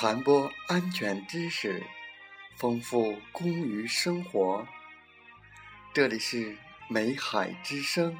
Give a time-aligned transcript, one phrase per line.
[0.00, 1.84] 传播安全知识，
[2.56, 4.66] 丰富工于生活。
[5.92, 6.56] 这里是
[6.88, 8.16] 美海之声，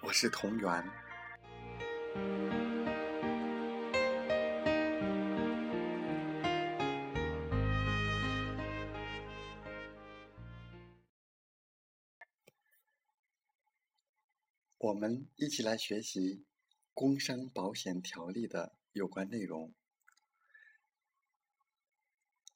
[0.00, 0.82] 我是同源。
[14.78, 16.36] 我们一起来学习
[16.94, 19.74] 《工伤保险条例》的有关内容。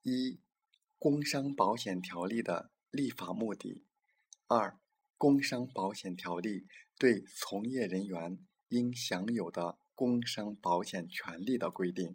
[0.08, 0.38] 一、
[1.00, 3.82] 工伤保险条例的立法目的；
[4.46, 4.78] 二、
[5.18, 8.38] 工伤保险条例对从业人员
[8.68, 12.14] 应享有的工伤保险权利的规定。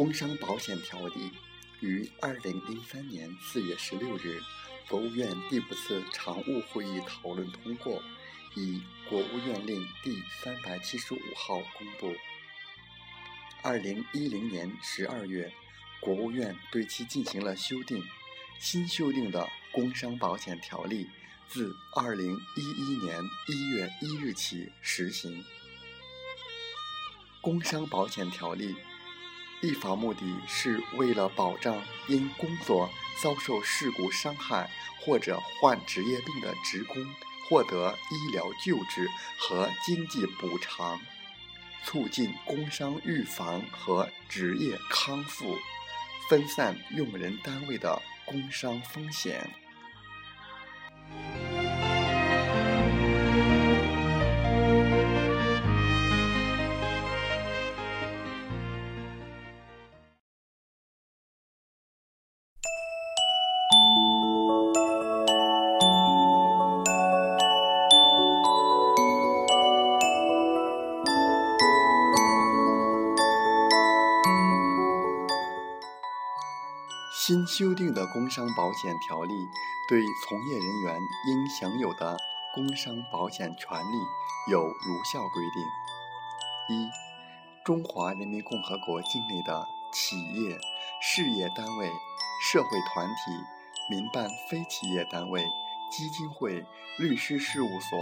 [0.00, 1.30] 工伤保险条例
[1.80, 4.40] 于二零零三年四月十六日，
[4.88, 8.02] 国务院第五次常务会议讨论通过，
[8.56, 12.16] 以国务院令第三百七十五号公布。
[13.60, 15.52] 二零一零年十二月，
[16.00, 18.02] 国务院对其进行了修订，
[18.58, 21.06] 新修订的工伤保险条例
[21.46, 25.44] 自二零一一年一月一日起实行。
[27.42, 28.74] 工伤保险条例。
[29.60, 32.88] 立法目的是为了保障因工作
[33.22, 36.96] 遭受事故伤害或者患职业病的职工
[37.48, 41.00] 获得医疗救治和经济补偿，
[41.84, 45.56] 促进工伤预防和职业康复，
[46.28, 49.50] 分散用人单位的工伤风险。
[77.30, 79.32] 新修订的工伤保险条例
[79.88, 80.98] 对从业人员
[81.28, 82.16] 应享有的
[82.52, 83.96] 工伤保险权利
[84.50, 85.62] 有如下规定：
[86.76, 86.90] 一、
[87.64, 90.58] 中华人民共和国境内的企业、
[91.00, 91.92] 事业单位、
[92.50, 93.30] 社会团体、
[93.88, 95.44] 民办非企业单位、
[95.92, 96.66] 基金会、
[96.98, 98.00] 律师事务所、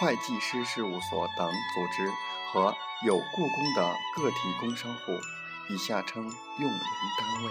[0.00, 2.10] 会计师事务所等组织
[2.50, 5.12] 和有雇工的个体工商户
[5.68, 6.80] （以下称用人
[7.18, 7.50] 单位）。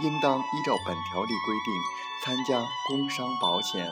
[0.00, 1.74] 应当依照本条例规定
[2.22, 3.90] 参加工伤保险，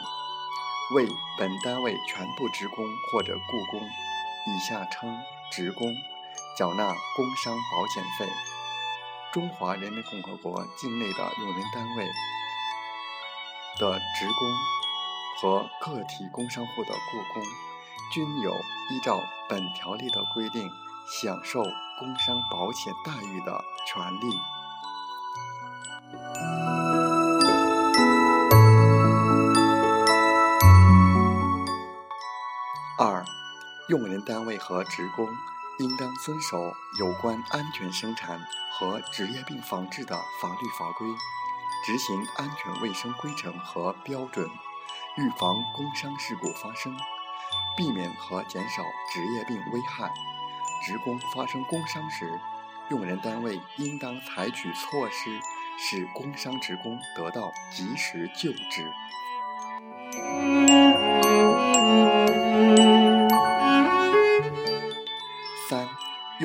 [0.94, 3.80] 为本单位全部职工或者雇工
[4.46, 5.18] （以下称
[5.50, 5.94] 职工）
[6.58, 8.30] 缴纳工伤保险费。
[9.32, 12.06] 中华人民共和国境内的用人单位
[13.80, 14.48] 的职工
[15.40, 17.42] 和个体工商户的雇工，
[18.12, 18.54] 均有
[18.90, 20.70] 依照本条例的规定
[21.20, 21.64] 享受
[21.98, 24.53] 工伤保险待遇的权利。
[33.94, 35.24] 用人单位和职工
[35.78, 38.40] 应当遵守有关安全生产
[38.72, 41.06] 和职业病防治的法律法规，
[41.86, 44.50] 执行安全卫生规程和标准，
[45.16, 46.92] 预防工伤事故发生，
[47.76, 50.10] 避免和减少职业病危害。
[50.84, 52.28] 职工发生工伤时，
[52.90, 55.38] 用人单位应当采取措施，
[55.78, 58.92] 使工伤职工得到及时救治。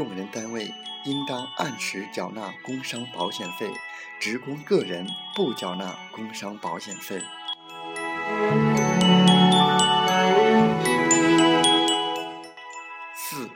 [0.09, 0.73] 用人单位
[1.05, 3.71] 应当按时缴纳工伤保险费，
[4.19, 7.21] 职工个人不缴纳工伤保险费。
[13.15, 13.47] 四、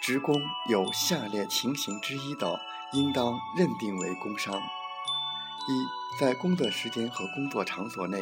[0.00, 0.34] 职工
[0.68, 2.60] 有下列情形之一的，
[2.92, 8.20] 应当认定为工伤：一、在工作时间和工作场所内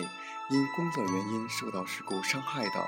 [0.50, 2.80] 因工作原因受到事故伤害的；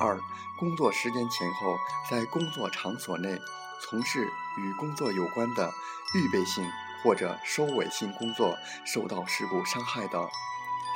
[0.00, 0.20] 二、
[0.58, 1.76] 工作时间前后
[2.10, 3.38] 在工作场所内。
[3.80, 5.70] 从事与工作有关的
[6.12, 6.68] 预备性
[7.00, 10.18] 或者收尾性工作受到事故伤害的；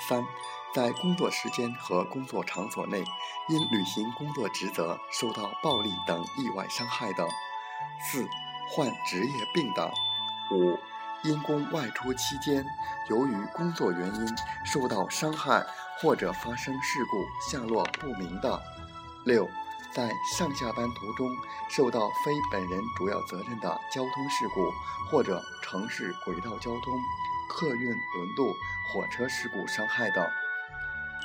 [0.08, 0.26] 三，
[0.74, 3.04] 在工作时间和工作场所内
[3.48, 7.24] 因履行工作职责受到暴力等意外伤害的；
[8.10, 8.26] 四，
[8.68, 9.88] 患职业病的；
[10.50, 10.76] 五，
[11.24, 12.64] 因公外出期间
[13.08, 14.34] 由于工作原因
[14.64, 15.64] 受到伤害
[16.00, 18.58] 或者发生事故下落不明的；
[19.24, 19.48] 六。
[19.94, 21.28] 在上下班途中
[21.68, 24.72] 受到非本人主要责任的交通事故，
[25.10, 26.98] 或者城市轨道交通、
[27.46, 28.54] 客运轮渡、
[28.90, 30.32] 火车事故伤害的。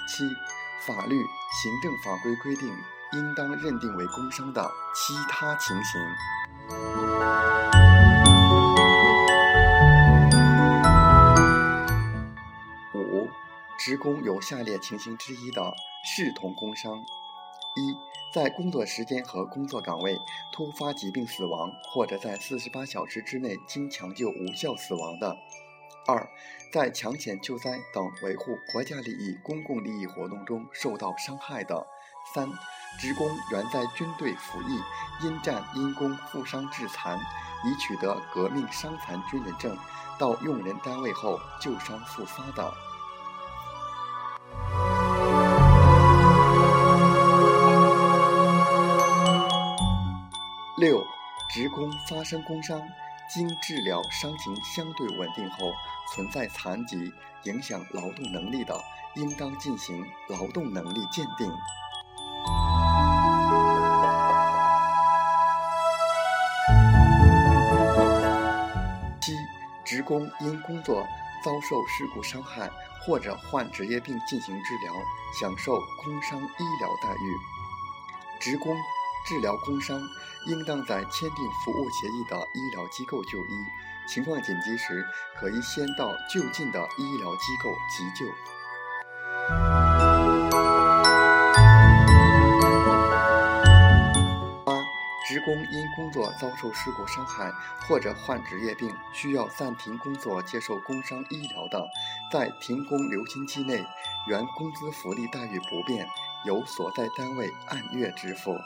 [0.05, 0.29] 七、
[0.85, 1.25] 法律、
[1.63, 2.77] 行政法规规定
[3.13, 6.01] 应当认定为工伤的其他情形。
[13.88, 15.74] 职工有下列情形之一的，
[16.04, 17.00] 视同工伤：
[17.78, 17.95] 一、
[18.34, 20.19] 在工作时间和工作岗位
[20.51, 25.38] 突发疾病死亡，或者在四十八小时之内经抢救无效死亡的；
[26.06, 26.30] 二、
[26.74, 31.88] 在抢险救灾等维护国家利益、公共利益活动中受到伤害的；
[32.36, 32.45] 三、
[33.00, 34.81] 职工原在军队服役，
[35.25, 37.18] 因战因公负伤致残，
[37.63, 39.78] 已取得革命伤残军人证，
[40.19, 42.74] 到用人单位后旧伤复发的。
[51.77, 52.81] 工发生工伤，
[53.29, 55.71] 经治疗伤情相对稳定后，
[56.12, 57.13] 存在残疾
[57.44, 58.74] 影响劳动能力的，
[59.15, 61.47] 应当进行劳动能力鉴定。
[69.21, 69.33] 七、
[69.85, 71.06] 职工因工作
[71.45, 72.71] 遭受事故伤害
[73.06, 74.91] 或者患职业病进行治疗，
[75.39, 75.73] 享受
[76.03, 78.39] 工伤医疗待遇。
[78.39, 78.75] 职工。
[79.27, 80.01] 治疗工伤，
[80.45, 83.65] 应当在签订服务协议的医疗机构就医，
[84.07, 85.06] 情况紧急时，
[85.38, 88.25] 可以先到就近的医疗机构急救。
[94.63, 94.79] 八、
[95.27, 97.51] 职工因工作遭受事故伤害
[97.85, 101.85] 或者患职业病，需要暂停工作接受工伤医疗的，
[102.31, 103.85] 在停工留薪期内，
[104.25, 106.07] 原工资福利待遇不变，
[106.45, 108.57] 由所在单位按月支付。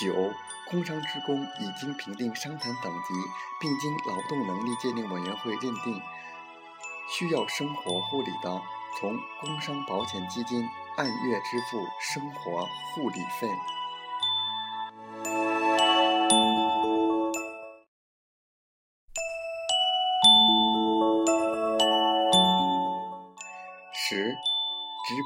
[0.00, 0.14] 九
[0.70, 3.14] 工伤职工已经评定伤残等级，
[3.60, 6.00] 并经劳动能力鉴定委员会认定
[7.10, 8.62] 需要生活护理的，
[9.00, 13.48] 从工伤保险基金按月支付生活护理费。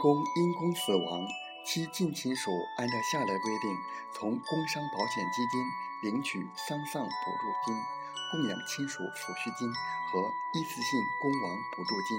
[0.03, 1.25] 工因公死亡。
[1.65, 3.71] 其近亲属按照下列规定，
[4.13, 5.63] 从工伤保险基金
[6.11, 7.09] 领取丧葬补
[7.39, 7.73] 助金、
[8.33, 10.19] 供养亲属抚恤金和
[10.59, 12.19] 一次性工亡补助金。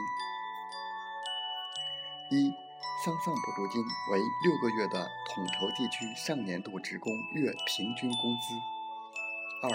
[2.31, 2.55] 一、
[3.03, 8.55] 丧葬补助金为六个月的统筹地区上年度职工月平均工资。
[9.61, 9.69] 二、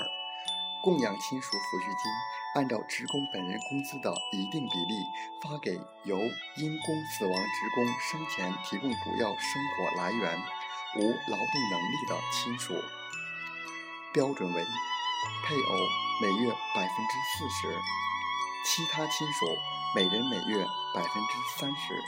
[0.89, 2.11] 供养亲属抚恤金，
[2.55, 4.95] 按照职工本人工资的一定比例
[5.43, 6.17] 发给由
[6.57, 10.35] 因公死亡职工生前提供主要生活来源、
[10.97, 12.73] 无劳动能力的亲属。
[14.15, 14.65] 标准为：
[15.45, 15.77] 配偶
[16.23, 17.69] 每月百分之四十，
[18.65, 19.45] 其他亲属
[19.95, 20.65] 每人每月
[20.95, 22.03] 百分之三十，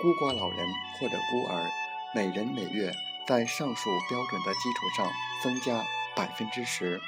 [0.00, 0.64] 孤寡老人
[1.00, 1.68] 或者孤儿
[2.14, 2.92] 每人每月
[3.26, 5.10] 在上述标准的基础上
[5.42, 7.00] 增加百分之十。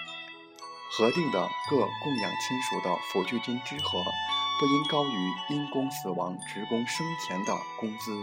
[0.94, 3.98] 核定的各供养亲属的抚恤金之和
[4.60, 8.22] 不应高于因公死亡职工生前的工资。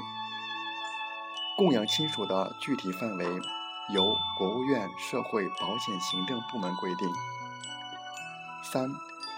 [1.58, 3.26] 供养亲属的具体范围
[3.92, 7.10] 由国务院社会保险行政部门规定。
[8.72, 8.88] 三、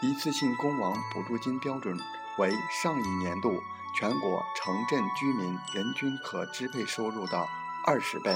[0.02, 1.98] 一次性工亡补助金标准
[2.38, 2.52] 为
[2.84, 3.64] 上一年度
[3.98, 7.48] 全国城镇居民人均可支配收入的
[7.86, 8.36] 二十倍。